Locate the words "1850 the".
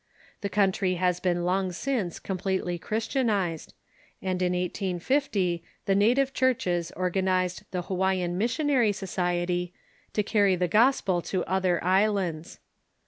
4.53-5.93